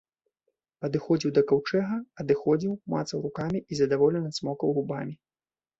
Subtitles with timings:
[0.85, 5.13] Падыходзіў да каўчэга, адыходзіў, мацаў рукамі і задаволена цмокаў губамі.